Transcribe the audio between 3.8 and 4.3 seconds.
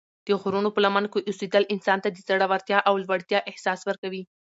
ورکوي.